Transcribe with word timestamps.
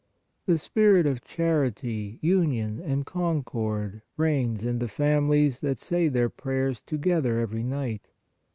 The 0.47 0.57
spirit 0.57 1.05
of 1.05 1.23
char 1.23 1.63
ity, 1.63 2.17
union 2.23 2.79
and 2.83 3.05
concord 3.05 4.01
reigns 4.17 4.65
in 4.65 4.79
the 4.79 4.87
families 4.87 5.59
that 5.59 5.77
say 5.77 6.07
their 6.07 6.27
prayers 6.27 6.81
together 6.81 7.37
every 7.37 7.61
night. 7.61 8.09